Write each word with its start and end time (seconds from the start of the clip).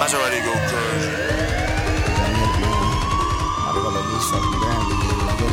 Maserati 0.00 0.40
go 0.44 0.52
crazy. 0.68 1.10
About 3.52 3.74
to 3.74 3.80
roll 3.84 3.96
up 3.98 4.04
these 4.10 4.26
fucking 4.30 4.56
grams 4.60 4.88
again, 4.94 5.18
nigga. 5.28 5.48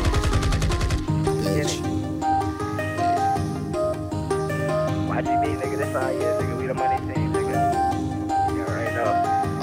YGB, 5.11 5.43
nigga, 5.59 5.77
this 5.77 5.95
all 5.95 6.11
year, 6.13 6.31
nigga. 6.39 6.53
We 6.57 6.67
the 6.67 6.73
money 6.73 6.97
team, 7.13 7.33
nigga. 7.33 7.59
You 8.55 8.61
already 8.63 8.95
know. 8.95 9.11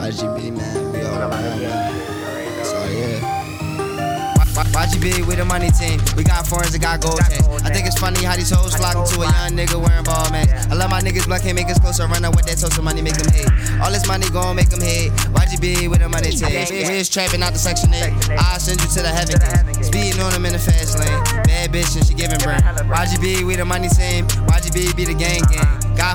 YGB, 0.05 0.39
man. 0.57 0.93
We 0.93 0.99
all 1.03 1.13
We 1.13 1.19
the 1.19 1.29
money 1.29 1.49
around, 1.49 1.61
man. 1.61 1.93
shit, 1.95 2.09
you 2.17 2.25
already 2.25 2.51
know. 2.57 2.65
So, 2.65 2.79
yeah. 2.85 3.34
YGB 4.85 5.27
with 5.27 5.39
the 5.39 5.45
money 5.45 5.71
team. 5.73 5.97
We 6.17 6.25
got 6.25 6.47
foreigns 6.47 6.73
that 6.73 6.83
got 6.85 7.01
gold 7.01 7.17
chains. 7.25 7.49
I 7.65 7.73
think 7.73 7.87
it's 7.87 7.99
funny 7.99 8.21
how 8.23 8.37
these 8.37 8.51
hoes 8.53 8.77
flocking 8.77 9.09
to 9.17 9.25
a 9.25 9.29
young 9.33 9.57
nigga 9.57 9.81
wearing 9.81 10.05
Balmain. 10.05 10.45
I 10.69 10.75
love 10.75 10.91
my 10.91 11.01
niggas, 11.01 11.25
blood 11.25 11.41
can't 11.41 11.57
make 11.57 11.73
us 11.73 11.81
closer. 11.81 12.07
Run 12.07 12.25
up 12.25 12.37
with 12.37 12.45
that 12.47 12.59
social 12.59 12.85
money, 12.85 13.01
make 13.01 13.17
them 13.17 13.33
hate. 13.33 13.49
All 13.81 13.91
this 13.91 14.07
money 14.07 14.29
gon' 14.29 14.57
make 14.57 14.69
them 14.69 14.85
hate. 14.85 15.09
YGB 15.33 15.89
with 15.89 16.01
the 16.01 16.09
money 16.09 16.37
team. 16.37 16.53
We 16.53 17.01
is 17.01 17.09
trapping 17.09 17.43
out 17.43 17.53
the 17.57 17.59
section 17.59 17.95
8. 17.95 18.37
I'll 18.37 18.61
send 18.61 18.81
you 18.81 18.89
to 18.93 19.01
the 19.01 19.09
heaven. 19.09 19.41
Speeding 19.83 20.21
on 20.21 20.33
them 20.33 20.45
in 20.45 20.53
the 20.53 20.61
fast 20.61 21.01
lane. 21.01 21.17
Bad 21.49 21.73
bitch 21.73 21.97
and 21.97 22.05
she 22.05 22.13
giving 22.13 22.39
brain. 22.45 22.61
YGB 22.61 23.47
with 23.47 23.57
the 23.57 23.65
money 23.65 23.89
team. 23.89 24.29
YGB 24.53 24.74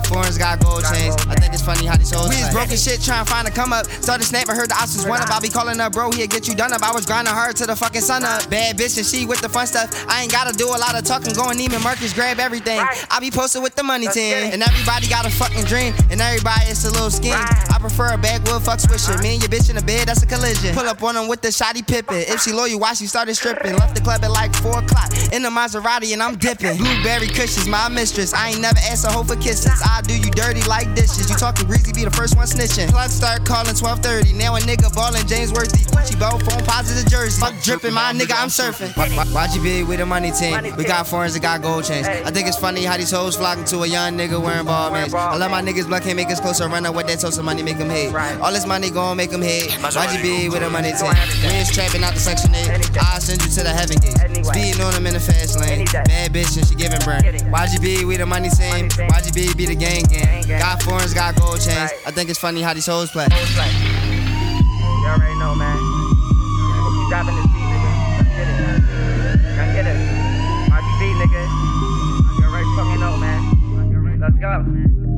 Got 0.09 0.15
foreigns, 0.15 0.37
got 0.37 0.59
gold 0.59 0.83
chains. 0.89 1.15
I 1.29 1.35
think 1.35 1.53
it's 1.53 1.61
funny 1.61 1.85
how 1.85 1.95
these 1.95 2.09
hoes. 2.09 2.29
We 2.29 2.41
is 2.41 2.49
broken 2.49 2.77
shit 2.77 3.01
trying 3.01 3.25
to 3.25 3.29
find 3.29 3.47
a 3.47 3.51
come 3.51 3.71
up. 3.71 3.85
Started 4.01 4.25
snapping, 4.25 4.55
heard 4.55 4.69
the 4.69 4.75
options 4.75 5.05
one 5.05 5.21
up. 5.21 5.29
I 5.29 5.39
be 5.39 5.49
calling 5.49 5.79
up, 5.79 5.93
bro, 5.93 6.09
he'll 6.11 6.27
get 6.27 6.47
you 6.47 6.55
done 6.55 6.73
up. 6.73 6.81
I 6.81 6.91
was 6.91 7.05
grinding 7.05 7.33
hard 7.33 7.55
to 7.57 7.65
the 7.67 7.75
fucking 7.75 8.01
sun 8.01 8.23
up. 8.23 8.49
Bad 8.49 8.77
bitch 8.77 8.97
and 8.97 9.05
she 9.05 9.25
with 9.25 9.41
the 9.41 9.49
fun 9.49 9.67
stuff. 9.67 9.93
I 10.09 10.23
ain't 10.23 10.31
gotta 10.31 10.57
do 10.57 10.65
a 10.67 10.79
lot 10.79 10.97
of 10.97 11.03
talking, 11.05 11.33
going 11.33 11.57
Neiman 11.57 11.83
Marcus, 11.83 12.13
grab 12.13 12.39
everything. 12.39 12.81
I 13.09 13.19
be 13.19 13.29
posted 13.29 13.61
with 13.61 13.75
the 13.75 13.83
money 13.83 14.07
team. 14.07 14.33
And 14.33 14.63
everybody 14.63 15.07
got 15.07 15.25
a 15.25 15.29
fucking 15.29 15.65
dream. 15.65 15.93
And 16.09 16.19
everybody 16.21 16.71
is 16.71 16.83
a 16.85 16.91
little 16.91 17.11
scheme. 17.11 17.37
I 17.37 17.77
prefer 17.79 18.13
a 18.13 18.17
backwood 18.17 18.63
fuck 18.63 18.79
swisher. 18.79 19.21
Me 19.21 19.37
and 19.37 19.41
your 19.41 19.49
bitch 19.49 19.69
in 19.69 19.75
the 19.75 19.83
bed, 19.83 20.07
that's 20.07 20.23
a 20.23 20.27
collision. 20.27 20.73
Pull 20.73 20.87
up 20.87 21.03
on 21.03 21.15
them 21.15 21.27
with 21.27 21.41
the 21.41 21.51
Scottie 21.51 21.83
Pippen. 21.83 22.17
If 22.17 22.41
she 22.41 22.51
loyal, 22.51 22.79
why 22.79 22.93
she 22.93 23.05
started 23.05 23.35
stripping? 23.35 23.75
Left 23.77 23.95
the 23.95 24.01
club 24.01 24.23
at 24.23 24.31
like 24.31 24.55
4 24.55 24.79
o'clock. 24.79 25.13
In 25.31 25.43
the 25.43 25.49
Maserati 25.49 26.13
and 26.13 26.23
I'm 26.23 26.37
dipping. 26.37 26.77
Blueberry 26.77 27.27
cushions, 27.27 27.67
my 27.67 27.89
mistress. 27.89 28.33
I 28.33 28.49
ain't 28.49 28.61
never 28.61 28.79
asked 28.89 29.05
a 29.05 29.11
hoe 29.11 29.23
for 29.23 29.35
kisses. 29.35 29.79
I 29.85 29.98
do 30.01 30.17
you 30.17 30.31
dirty 30.31 30.61
like 30.63 30.93
dishes. 30.95 31.29
You 31.29 31.35
talking 31.35 31.67
greasy, 31.67 31.91
be 31.91 32.05
the 32.05 32.11
first 32.11 32.35
one 32.35 32.47
snitching. 32.47 32.89
Plug 32.89 33.09
start 33.09 33.45
calling 33.45 33.75
1230. 33.75 34.33
Now 34.33 34.55
a 34.55 34.59
nigga 34.59 34.93
ballin' 34.93 35.27
James 35.27 35.51
Worthy. 35.51 35.83
Gucci 35.89 36.17
belt, 36.19 36.43
phone 36.43 36.63
positive 36.65 37.09
jersey. 37.09 37.39
Fuck 37.39 37.55
dripping, 37.61 37.93
my 37.93 38.13
nigga, 38.13 38.35
I'm 38.37 38.49
surfing. 38.49 38.93
YGB 38.93 39.87
with 39.87 39.99
the 39.99 40.05
money 40.05 40.31
team. 40.31 40.75
We 40.75 40.83
got 40.83 41.07
foreigns 41.07 41.33
that 41.33 41.41
got 41.41 41.61
gold 41.61 41.85
chains. 41.85 42.07
I 42.07 42.31
think 42.31 42.47
it's 42.47 42.57
funny 42.57 42.83
how 42.83 42.97
these 42.97 43.11
hoes 43.11 43.35
flocking 43.35 43.65
to 43.65 43.83
a 43.83 43.87
young 43.87 44.17
nigga 44.17 44.41
wearing 44.41 44.65
Balmains. 44.65 45.13
I 45.13 45.35
love 45.37 45.51
my 45.51 45.61
niggas, 45.61 45.87
blood 45.87 46.03
can't 46.03 46.15
make 46.15 46.29
us 46.29 46.39
closer. 46.39 46.67
Run 46.67 46.85
up 46.85 46.95
with 46.95 47.07
that 47.07 47.19
toast 47.19 47.39
of 47.39 47.45
money, 47.45 47.63
make 47.63 47.77
them 47.77 47.89
hate. 47.89 48.13
All 48.41 48.51
this 48.51 48.65
money 48.65 48.89
gon' 48.89 49.17
make 49.17 49.31
them 49.31 49.41
hate. 49.41 49.69
YGB 49.69 50.51
with 50.51 50.61
the 50.61 50.69
money 50.69 50.91
team. 50.93 51.13
We 51.43 51.55
is 51.59 51.71
trapping 51.71 52.03
out 52.03 52.13
the 52.13 52.19
section 52.19 52.53
8. 52.53 52.97
I'll 53.01 53.19
send 53.19 53.41
you 53.41 53.49
to 53.49 53.63
the 53.63 53.73
heaven 53.73 53.97
gate. 53.97 54.45
Speeding 54.45 54.81
on 54.81 54.93
them 54.93 55.07
in 55.07 55.13
the 55.13 55.19
fast 55.19 55.59
lane. 55.59 55.85
Bad 55.85 56.33
bitch 56.33 56.57
and 56.57 56.65
she 56.67 56.75
giving 56.75 56.99
brain. 57.01 57.21
YGB 57.51 58.07
with 58.07 58.19
the 58.19 58.25
money 58.25 58.49
team. 58.49 58.89
YGB 58.89 59.57
be 59.57 59.65
the 59.65 59.75
gang 59.89 60.41
gang. 60.43 60.59
Got 60.59 60.83
foreigns, 60.83 61.13
got 61.13 61.35
gold 61.35 61.61
chains. 61.61 61.91
I 62.05 62.11
think 62.11 62.29
it's 62.29 62.39
funny 62.39 62.61
how 62.61 62.73
these 62.73 62.85
hoes 62.85 63.11
play. 63.11 63.25
You 63.25 63.37
already 65.07 65.37
know, 65.39 65.55
man. 65.55 65.77
You 65.77 67.09
dropping 67.09 67.35
this 67.35 67.47
beat, 67.47 67.65
nigga. 67.65 67.91
Let's 68.19 68.33
get 68.35 68.47
it. 68.49 68.79
Let's 69.57 69.73
get 69.73 69.85
it. 69.87 69.97
YGB, 70.69 71.01
nigga. 71.21 71.43
You 72.37 72.45
already 72.45 72.69
fucking 72.77 72.99
know, 72.99 73.17
man. 73.17 74.19
Let's 74.19 74.37
go. 74.37 75.08